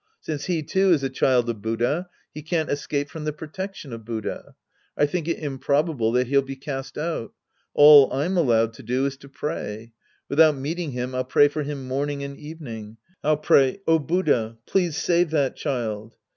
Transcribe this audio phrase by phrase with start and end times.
[0.19, 4.03] Since he, too, is a child of Buddha, he can't escape from the protection of
[4.03, 4.55] Buddha.
[4.97, 7.33] I think it improbable that he'll be cast out.
[7.75, 9.93] All I'm allowed to do is to pray.
[10.27, 12.97] Without meeting liim, I'll pray for him morn ing and evening.
[13.23, 16.15] I'll pray," Oh, Buddha, please save that child